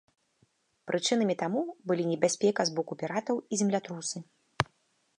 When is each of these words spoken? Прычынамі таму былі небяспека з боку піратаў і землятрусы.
Прычынамі 0.91 1.35
таму 1.43 1.61
былі 1.91 2.03
небяспека 2.13 2.61
з 2.71 2.75
боку 2.81 2.93
піратаў 3.03 3.35
і 3.51 3.61
землятрусы. 3.63 4.17